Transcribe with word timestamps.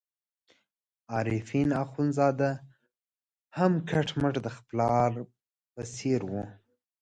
عارفین 1.15 1.69
اخندزاده 1.83 2.51
هم 3.57 3.73
کټ 3.89 4.07
مټ 4.19 4.35
د 4.45 4.47
خپل 4.55 4.65
پلار 4.69 5.11
په 5.73 5.81
څېر 5.95 6.21
وو. 6.31 6.43